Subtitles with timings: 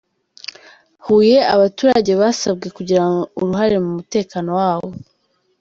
[1.05, 3.01] Huye Abaturage basabwe kugira
[3.39, 4.89] uruhare mu mutekano wabo